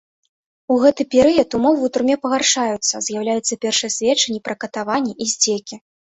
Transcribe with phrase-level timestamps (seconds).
[0.75, 5.75] У гэты перыяд ўмовы ў турме пагаршаюцца, з'яўляюцца першыя сведчанні пра катаванні і здзекі.